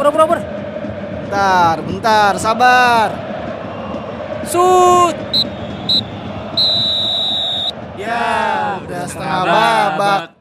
[0.00, 0.40] Oper, oper.
[1.28, 3.08] Bentar, bentar, sabar.
[4.48, 5.12] Shoot.
[8.00, 10.20] Ya, udah setengah babak.
[10.24, 10.40] Kan.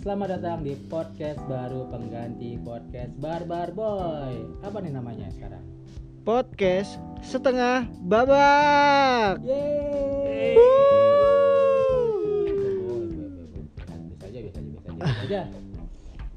[0.00, 4.40] Selamat datang di podcast baru pengganti podcast Barbar Boy.
[4.64, 5.71] Apa nih namanya sekarang?
[6.22, 9.42] Podcast setengah babak.
[9.42, 10.54] Yeay.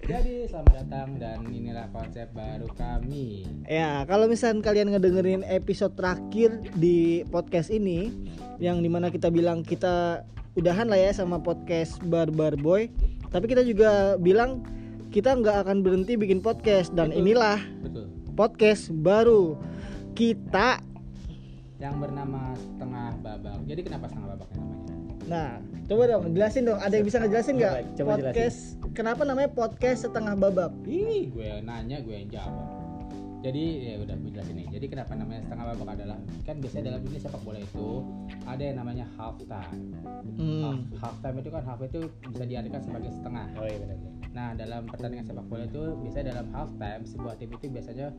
[0.05, 3.45] Jadi selamat datang dan inilah konsep baru kami.
[3.66, 8.13] Ya, kalau misalnya kalian ngedengerin episode terakhir di podcast ini
[8.62, 10.21] yang di mana kita bilang kita
[10.54, 12.93] udahan lah ya sama podcast Barbar Boy,
[13.34, 14.62] tapi kita juga bilang
[15.09, 17.21] kita nggak akan berhenti bikin podcast dan Betul.
[17.26, 18.05] inilah Betul.
[18.38, 19.57] podcast baru
[20.15, 20.79] kita.
[21.75, 23.59] Yang bernama setengah babak.
[23.67, 24.93] Jadi kenapa setengah babak namanya?
[25.25, 25.49] Nah,
[25.85, 26.79] coba dong jelasin dong.
[26.79, 28.59] Ada yang bisa ngejelasin nggak Coba- podcast?
[28.95, 30.71] Kenapa namanya podcast setengah babak?
[30.87, 32.67] Ih, gue yang nanya, gue yang jawab.
[33.41, 34.67] Jadi ya udah gue jelasin nih.
[34.71, 37.90] Jadi kenapa namanya setengah babak adalah kan biasanya dalam dunia sepak bola itu
[38.41, 39.93] ada yang namanya half time.
[39.99, 40.77] Half, Hmm.
[40.97, 43.45] half time itu kan half itu bisa diartikan sebagai setengah.
[43.53, 43.97] oh iya benar
[44.35, 48.11] Nah, dalam pertandingan sepak bola itu biasanya dalam half time sebuah tim itu biasanya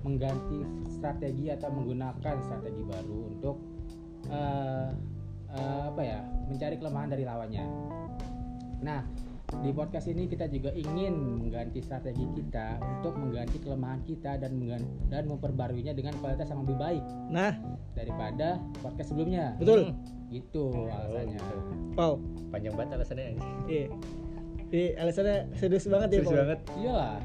[0.00, 3.56] mengganti strategi atau menggunakan strategi baru untuk
[4.26, 4.88] eh,
[5.50, 6.20] eh, apa ya?
[6.48, 7.64] mencari kelemahan dari lawannya.
[8.80, 9.04] Nah,
[9.60, 14.88] di podcast ini kita juga ingin mengganti strategi kita untuk mengganti kelemahan kita dan menggan-
[15.08, 17.52] dan memperbaruinya dengan kualitas yang lebih baik Nah,
[17.92, 19.52] daripada podcast sebelumnya.
[19.56, 19.92] betul.
[20.28, 21.36] Gitu alasannya.
[21.36, 21.56] gitu.
[21.92, 22.16] Pau.
[22.48, 23.88] panjang banget alasannya Iya.
[24.68, 27.16] Iya, alasannya serius banget ya, serius banget Iyalah.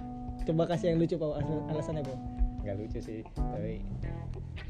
[0.43, 1.15] Coba kasih yang lucu.
[1.17, 2.15] Alas- Alasannya, Pau.
[2.63, 3.83] nggak lucu sih tapi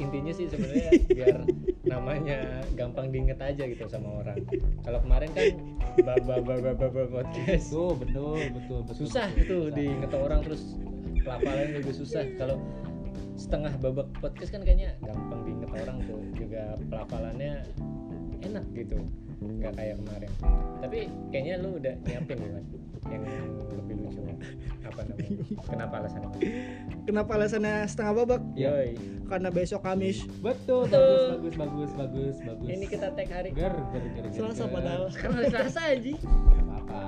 [0.01, 1.45] intinya sih sebenarnya biar
[1.85, 2.41] namanya
[2.73, 4.41] gampang diinget aja gitu sama orang
[4.81, 5.45] kalau kemarin kan
[6.01, 8.97] baba baba baba podcast Tuh, betul, betul, betul.
[8.97, 9.77] susah betul, tuh susah.
[9.77, 10.73] diinget orang terus
[11.21, 12.57] pelafalan juga susah kalau
[13.37, 17.61] setengah babak podcast kan kayaknya gampang diinget orang tuh juga pelafalannya
[18.41, 18.97] enak gitu
[19.37, 20.31] nggak kayak kemarin
[20.81, 22.62] tapi kayaknya lu udah nyiapin nih lucu
[24.93, 25.29] apa namanya
[25.65, 26.29] kenapa alasannya?
[27.03, 28.41] Kenapa alasannya setengah babak?
[28.53, 28.93] yoi
[29.25, 30.21] Karena besok Kamis.
[30.39, 31.01] Betul, Betul.
[31.33, 32.67] bagus, bagus, bagus, bagus, bagus.
[32.69, 34.31] ini kita tag hari ger, ger, ger, ger.
[34.31, 34.71] Selasa ger.
[34.71, 35.03] padahal.
[35.11, 37.01] kan hari Selasa aja Nggak apa-apa.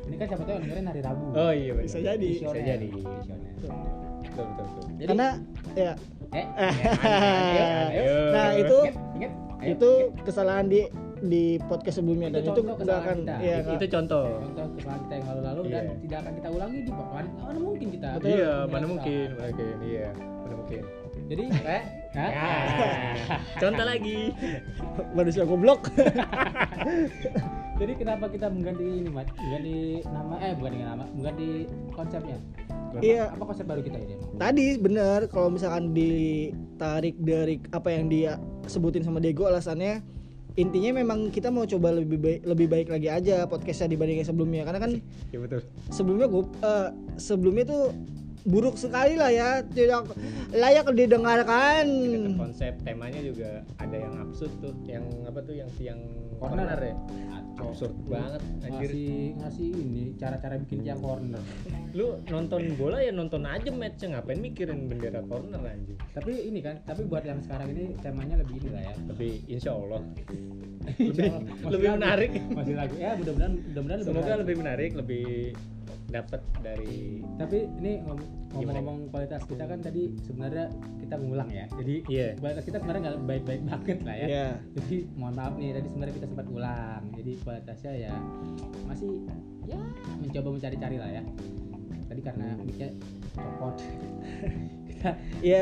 [0.00, 1.24] Ini kan siapa tahu yang dengerin hari Rabu.
[1.32, 1.72] oh iya.
[1.76, 2.30] Bisa jadi.
[2.32, 3.74] bisa jadi betul
[4.22, 5.28] betul betul Jadi, Karena
[5.72, 5.92] ya
[6.30, 6.70] eh, Eh.
[7.50, 8.14] ayo, ayo, ayo.
[8.30, 9.32] Nah, itu- Ingat, ingat.
[9.60, 10.22] Ayo, itu ingat.
[10.24, 10.80] kesalahan di
[11.22, 13.34] di podcast sebelumnya dan Itu itu contoh nggak kesalahan akan kita.
[13.38, 15.94] ya itu nggak- contoh contoh kesalahan kita yang lalu-lalu dan Iya.
[16.00, 17.28] tidak akan kita ulangi di podcast.
[17.36, 18.08] Mana mungkin kita.
[18.14, 18.28] Betul.
[18.30, 19.50] iya mana mungkin kesalahan.
[19.50, 20.82] mungkin iya mana mungkin
[21.30, 21.44] Jadi,
[21.76, 21.82] eh?
[22.12, 22.66] Ah,
[23.62, 24.34] contoh lagi
[25.12, 25.86] manusia goblok.
[27.76, 29.30] Jadi kenapa kita mengganti ini, Mat?
[29.32, 31.48] Mengganti nama eh bukan dengan nama, mengganti
[31.90, 32.36] konsepnya.
[32.68, 33.24] Apa- Iya.
[33.30, 34.14] Apa konsep baru kita ini?
[34.34, 40.02] Tadi bener kalau misalkan ditarik dari apa yang dia sebutin sama Diego alasannya
[40.58, 44.62] intinya memang kita mau coba lebih baik lebih baik lagi aja podcastnya dibandingin sebelumnya.
[44.66, 44.92] Karena kan
[45.30, 45.60] ya betul.
[45.92, 46.44] sebelumnya gue
[47.18, 47.84] sebelumnya tuh
[48.42, 50.08] buruk sekali lah ya tidak
[50.50, 56.00] layak didengarkan Kita konsep temanya juga ada yang absurd tuh yang apa tuh yang tiang
[56.40, 56.72] Corner.
[56.72, 56.96] corner, ya
[57.60, 61.42] absurd banget anjir Ngasih ngasih ini cara-cara bikin tiang corner.
[61.98, 66.80] lu nonton bola ya nonton aja matchnya ngapain mikirin bendera corner anjing Tapi ini kan,
[66.82, 68.94] tapi buat yang sekarang ini temanya lebih ini lah ya.
[69.04, 70.00] lebih insya Allah
[71.70, 71.96] lebih lagu.
[72.00, 72.30] menarik.
[72.50, 72.94] Masih lagi.
[72.96, 74.40] Ya, mudah-mudahan mudah-mudahan lebih semoga menarik.
[74.40, 75.24] lebih menarik lebih
[76.10, 80.68] dapat dari Tapi ini ngomong-ngomong kualitas kita kan tadi sebenarnya
[81.00, 81.64] kita ngulang ya.
[81.78, 82.28] Jadi Iya.
[82.36, 84.26] kualitas kita sebenarnya nggak baik-baik banget lah ya.
[84.26, 87.02] ya Jadi mohon maaf nih tadi sebenarnya kita sempat ulang.
[87.14, 88.12] Jadi kualitasnya ya
[88.90, 89.10] masih
[89.64, 89.80] ya
[90.20, 91.22] mencoba mencari-cari lah ya.
[92.10, 92.88] Tadi karena mic-nya
[93.38, 93.76] copot.
[95.00, 95.60] kita ya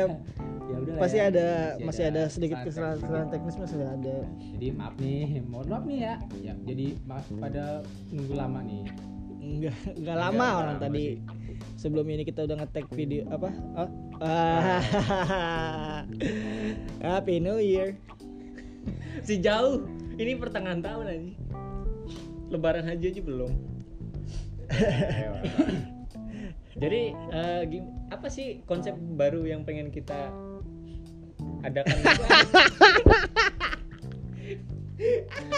[0.69, 1.31] ya udah pasti ya.
[1.31, 1.47] ada
[1.81, 4.17] masih ada sedikit kesalahan teknis kesalahan teknis masih ada
[4.59, 6.13] Jadi maaf nih, mohon maaf nih ya.
[6.43, 7.81] Ya, jadi maaf pada
[8.11, 8.83] nunggu lama nih.
[9.39, 11.05] Enggak enggak lama Enggak orang lama tadi.
[11.75, 13.49] sebelum ini kita udah nge-tag video apa?
[13.75, 13.89] Oh.
[14.19, 16.03] Ah.
[16.99, 17.95] Happy New Year.
[19.23, 19.87] Si jauh.
[20.19, 21.23] Ini pertengahan tahun aja
[22.49, 23.51] lebaran haji aja belum.
[26.75, 30.31] Jadi eh, gim- apa sih konsep baru yang pengen kita
[31.61, 31.95] adakan?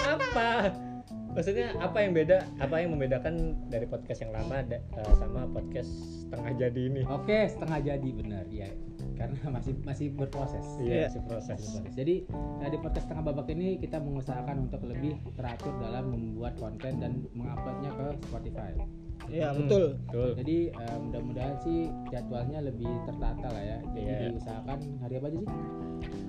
[0.04, 0.75] Apa
[1.31, 3.36] maksudnya apa yang beda apa yang membedakan
[3.68, 5.89] dari podcast yang lama da- eh, sama podcast
[6.22, 8.69] setengah jadi ini Oke, setengah jadi benar ya.
[9.13, 10.66] karena masih masih berproses.
[10.80, 11.07] iya Iya.
[11.10, 11.94] si proses Berproses.
[11.94, 12.16] Jadi
[12.60, 17.12] eh, di podcast tengah babak ini kita mengusahakan untuk lebih teratur dalam membuat konten dan
[17.31, 18.72] menguploadnya ke Spotify.
[19.30, 21.80] ya Hmm, betul betul Jadi eh, mudah-mudahan sih
[22.10, 23.77] jadwalnya lebih tertata lah ya.
[23.88, 24.18] Jadi Iya.
[24.27, 25.50] diusahakan hari apa aja sih?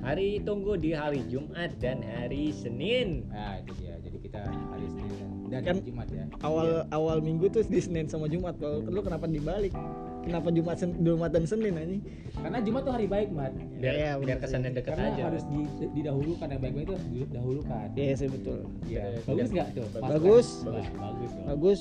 [0.03, 3.97] hari tunggu di hari Jumat dan hari Senin Nah itu dia.
[3.97, 6.25] Jadi kita hari Senin dan, dan Kan- Jumat ya.
[6.41, 9.77] awal awal minggu tuh di Senin sama Jumat kalau lu kenapa dibalik
[10.23, 12.01] kenapa Jumat Sen- Jumat dan Senin anjing
[12.33, 13.53] Karena Jumat tuh hari baik, Mat.
[13.77, 15.61] biar Iya, biar kesannya deket Karena aja harus di,
[15.93, 17.87] didahulukan yang baik-baik itu harus didahulukan.
[17.93, 19.03] iya sih betul Iya.
[19.05, 19.19] Iya.
[19.23, 19.87] Bagus nggak tuh?
[19.93, 20.49] Bagus.
[20.65, 20.87] bagus.
[21.29, 21.45] dong.
[21.45, 21.81] bagus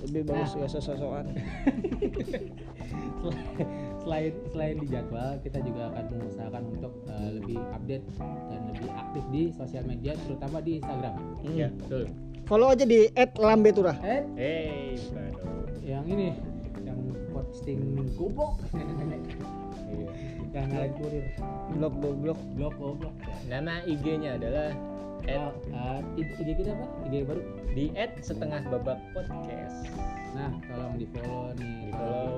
[0.00, 0.58] lebih bagus Nah.
[0.58, 1.24] gak sosokan
[4.08, 8.04] selain selain di jadwal kita juga akan mengusahakan untuk uh, lebih update
[8.48, 11.14] dan lebih aktif di sosial media terutama di Instagram.
[11.52, 12.08] ya betul.
[12.48, 13.92] Follow aja di @lambetura.
[14.00, 14.96] Eh, hey
[15.84, 16.32] yang ini
[16.88, 16.96] yang
[17.36, 18.00] posting
[18.72, 19.20] nenek-nenek
[19.88, 20.08] Iya.
[20.56, 21.24] yang ngalahin kurir.
[21.76, 22.40] Blog blog blog
[22.80, 23.14] goblok.
[23.52, 24.72] nama IG-nya adalah
[25.28, 26.86] Oh, uh, IG kita apa?
[27.10, 27.42] IG baru.
[27.74, 29.86] di at setengah babak podcast
[30.36, 31.72] Nah, tolong di follow nih.
[31.88, 32.36] Di follow.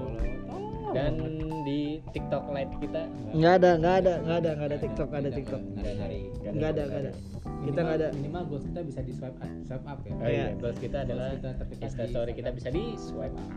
[0.48, 0.68] Tolong.
[0.90, 1.14] dan
[1.62, 5.30] di TikTok live kita nggak ada nggak ada nggak ada nggak ada TikTok nggak ada
[5.30, 6.20] TikTok nggak ada hari.
[6.42, 7.12] nggak ada nggak ada
[7.60, 10.10] kita nggak ada Minimal goals kita bisa di swipe up, swipe up ya.
[10.10, 10.30] Oh Iya.
[10.34, 11.28] iya, goals kita adalah
[11.70, 13.52] kita story kita bisa di swipe up.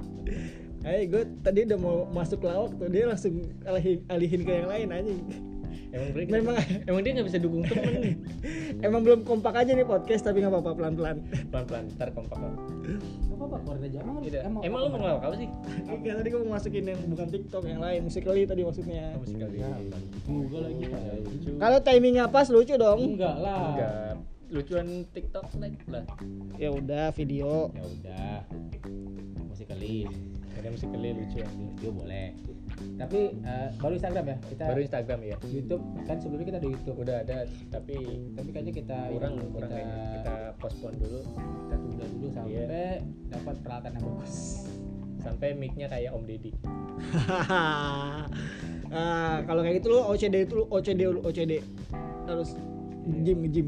[0.86, 3.34] Eh gue tadi udah mau masuk lawak tuh dia langsung
[3.66, 5.20] alihin, alihin ke yang lain anjing
[5.94, 6.58] Emang dia, Memang-
[6.90, 8.18] emang dia nggak bisa dukung temen
[8.86, 12.54] emang belum kompak aja nih podcast tapi nggak apa-apa pelan-pelan pelan-pelan ntar kompak kok.
[13.24, 14.00] Gak apa-apa, keluarin aja.
[14.02, 14.38] Emang, Gitu.
[14.40, 15.50] Emang lu mau ngelawak apa sih?
[15.86, 19.58] Kan tadi gue mau masukin yang bukan TikTok yang lain Musical.ly tadi maksudnya Kamu sekali.
[19.60, 19.72] Ya,
[20.26, 21.00] juga lagi ya.
[21.58, 23.62] Kalau timingnya pas lucu dong Enggak lah.
[23.70, 24.14] Enggak.
[24.50, 26.06] Lucuan TikTok live lah.
[26.56, 28.36] ya udah video Ya udah.
[29.44, 30.06] Musik kali.
[30.54, 31.64] Ada musik kali lucu aja.
[31.74, 32.28] Itu boleh.
[32.96, 34.36] Tapi eh, baru Instagram ya.
[34.44, 35.36] Kita Baru Instagram ya.
[35.46, 36.98] YouTube kan sebelumnya kita ada YouTube.
[36.98, 37.38] Udah ada
[37.70, 37.96] tapi
[38.34, 40.06] Tapi kayaknya kita kurang ini, kurang kita, kayaknya.
[40.14, 41.20] Kita postpone dulu
[41.64, 42.66] kita tunda dulu sampai Iya.
[43.30, 44.36] dapat peralatan yang bagus.
[45.16, 46.52] sampai mic-nya kayak Om Deddy.
[48.94, 51.64] ah kalau kayak gitu lu OCD itu lu OCD lu OCD
[52.28, 52.50] harus
[53.24, 53.68] gym gym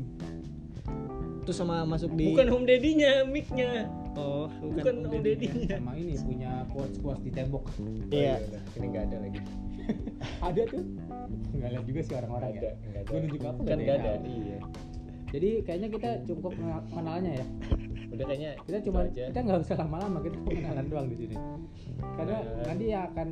[1.44, 3.88] terus sama masuk di Bukan Om Deddy-nya, mic-nya.
[4.16, 5.78] Oh Bukan Om Deddy-nya.
[5.78, 7.64] Sama ini punya quotes-quotes di tembok.
[8.10, 8.80] iya Oh.
[8.80, 9.40] Ini enggak ada lagi.
[10.48, 10.84] ada tuh.
[11.54, 12.74] Enggak lihat juga sih orang-orang Ada, ya.
[12.80, 13.10] enggak ada.
[13.12, 14.12] Gue nunjuk apa Kan nggak ada.
[14.24, 14.58] Iya.
[15.36, 17.46] Jadi kayaknya kita cukup mengenal- mengenalnya ya.
[18.16, 21.36] Udah kayaknya Kita itu cuma kita nggak usah lama-lama kita pengenalan doang di sini.
[22.16, 22.66] Karena Nah.
[22.66, 23.30] nanti yang akan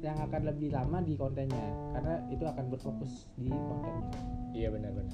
[0.00, 4.04] yang akan lebih lama di kontennya karena itu akan berfokus di kontennya.
[4.52, 5.12] Iya benar-benar.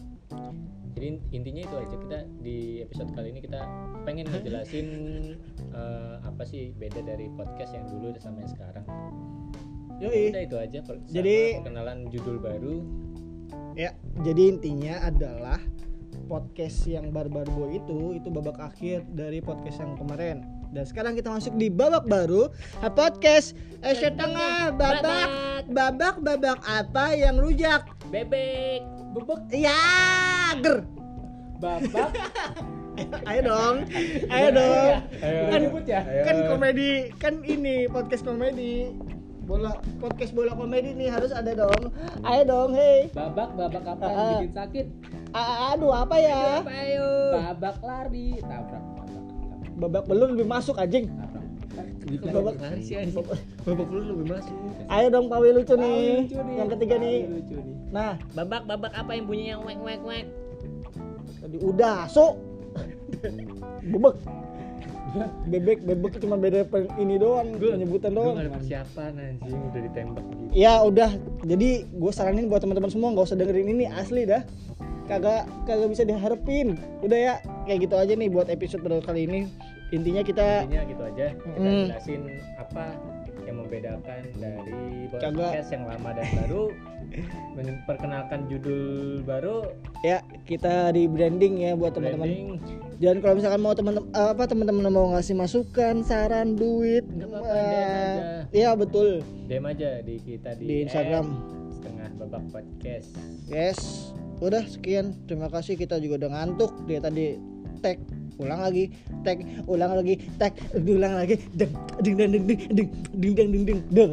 [0.93, 3.61] Jadi intinya itu aja kita di episode kali ini kita
[4.05, 4.87] pengen ngejelasin
[5.79, 8.85] eh, apa sih beda dari podcast yang dulu sama yang sekarang.
[9.99, 10.35] Yoi.
[10.35, 10.79] Udah itu aja.
[10.83, 12.77] per- sama Jadi- perkenalan judul baru.
[13.73, 15.57] Ya, jadi intinya adalah
[16.33, 20.41] podcast yang Barbar Boy itu itu babak akhir dari podcast yang kemarin.
[20.73, 22.49] Dan sekarang kita masuk di babak baru
[22.81, 23.53] eh, podcast
[23.85, 25.29] eh, setengah babak
[25.69, 28.81] babak babak apa yang rujak Bebek.
[29.13, 30.89] Bebek ya ger
[31.61, 32.09] babak
[33.29, 33.77] ayo dong
[34.29, 34.93] ayo dong
[35.25, 35.41] Ayo.
[35.49, 36.01] kan ya?
[36.05, 36.23] Ayo.
[36.25, 38.93] kan komedi kan ini podcast komedi
[39.53, 39.71] bola
[40.01, 41.93] podcast bola komedi nih harus ada dong
[42.25, 44.31] ayo dong hei babak babak apa yang Ah, ah.
[44.35, 44.87] bikin sakit?
[45.33, 47.09] A- aduh apa ya Ayo.
[47.35, 48.85] Babak lari tabrak
[49.75, 51.09] babak belum lebih masuk anjing.
[52.23, 53.25] Babak- lari sih anjing.
[53.65, 54.57] Babak lu lebih masuk.
[54.87, 56.17] Ayo dong Pawi lucu Ah, nih.
[56.23, 56.57] lucu nih.
[56.57, 57.19] Yang ketiga Ah, nih.
[57.27, 57.75] lucu nih.
[57.89, 60.27] Nah, Babak babak apa yang bunyinya wek wek wek?
[61.41, 62.37] tadi udah so.
[63.83, 64.15] Bebek.
[65.45, 66.65] Bebek bebek cuma beda
[66.97, 68.35] ini doang, penyebutan Lu doang.
[68.35, 70.45] gak ada persiapan anjing udah ditembak gitu.
[70.53, 71.11] Ya udah,
[71.43, 74.41] jadi gue saranin buat teman-teman semua nggak usah dengerin ini asli dah.
[75.05, 76.79] Kagak kagak bisa diharapin.
[77.01, 77.35] Udah ya,
[77.65, 79.41] kayak gitu aja nih buat episode baru kali ini.
[79.91, 81.27] Intinya kita Intinya gitu aja.
[81.31, 81.85] Kita Mm.
[81.91, 82.23] jelasin
[82.57, 82.85] apa
[83.43, 84.79] yang membedakan dari
[85.13, 86.65] podcast yang lama dan baru.
[87.53, 89.69] Memperkenalkan judul baru.
[90.01, 92.57] ya kita di branding ya buat teman-teman.
[93.03, 98.15] Dan kalau misalkan mau teman-teman apa teman-teman mau ngasih masukan, saran, duit, Nggak apa-apa, eh.
[98.55, 101.35] Iya betul DM aja di kita di, di Instagram.
[101.75, 103.11] setengah babak podcast.
[103.51, 105.19] Yes, udah sekian.
[105.27, 106.71] Terima kasih kita juga udah ngantuk.
[106.87, 107.43] Dia tadi
[107.83, 107.99] tag
[108.39, 108.95] ulang lagi,
[109.27, 111.75] tag ulang lagi, tag ulang lagi, deng
[112.07, 114.13] ding ding ding ding ding ding ding ding ding.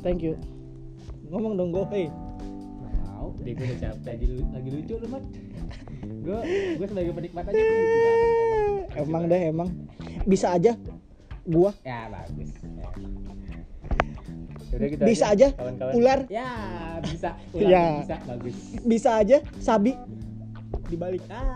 [0.00, 0.40] Thank you.
[1.28, 2.08] Ngomong dong go hey.
[3.46, 4.10] Di gue udah capek.
[4.10, 5.24] Lagi lagi lucu lu, Mat.
[6.02, 6.38] Gue
[6.82, 9.68] gue sebagai penikmat aja gua banget, Emang deh emang
[10.26, 10.74] bisa aja
[11.46, 12.50] gua Ya bagus.
[12.66, 12.88] Ya.
[14.74, 15.92] Yaudah, gitu bisa aja kawan-kawan.
[15.94, 16.50] ular Ya,
[17.06, 17.38] bisa.
[17.54, 18.02] Ya.
[18.02, 18.56] Bisa, bagus.
[18.82, 19.94] bisa aja sabi
[20.90, 21.54] dibalik Ah,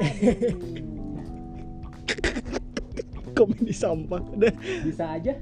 [3.34, 4.54] komedi sampah udah
[4.86, 5.34] bisa aja.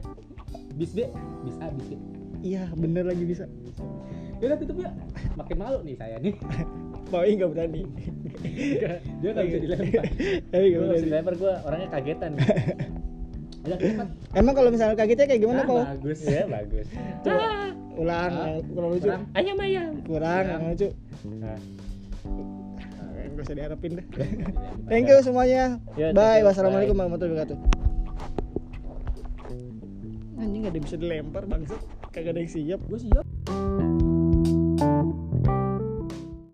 [0.81, 1.05] Bis B,
[1.45, 1.57] bis
[2.40, 3.45] iya bener lagi bisa
[4.38, 4.90] Yaudah tutup ya.
[5.35, 6.35] Makin malu nih saya nih.
[7.11, 7.83] mau nggak berani
[9.18, 10.04] Dia nggak bisa dilempar.
[10.52, 12.33] tapi nggak berani dilempar gue orangnya kagetan.
[13.59, 13.78] Udah
[14.33, 15.80] emang kalau misalnya kagetnya kayak gimana Ah, Pau?
[15.83, 16.18] Bagus.
[16.23, 16.87] ya bagus.
[17.21, 17.47] Coba
[17.97, 19.23] ulang Ah, kurang lucu kurang.
[19.33, 19.92] Ayam ayam.
[20.02, 20.45] kurang Kurang.
[20.47, 20.88] yang lucu
[21.35, 21.59] Nah,
[22.28, 24.62] Nah, gak usah diharapin deh Dilempar.
[24.87, 27.59] thank you semuanya Ya, bye wassalamualaikum warahmatullahi wabarakatuh
[30.38, 31.80] anjing gak ada bisa dilempar bangsat
[32.11, 33.26] kagak ada yang siap Gue siap.